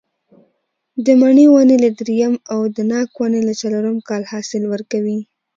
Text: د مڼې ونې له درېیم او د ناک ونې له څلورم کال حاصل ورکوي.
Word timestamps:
د 1.05 1.07
مڼې 1.21 1.45
ونې 1.51 1.77
له 1.83 1.89
درېیم 1.99 2.33
او 2.53 2.59
د 2.75 2.77
ناک 2.91 3.09
ونې 3.19 3.41
له 3.47 3.53
څلورم 3.61 3.97
کال 4.09 4.23
حاصل 4.31 4.63
ورکوي. 4.73 5.19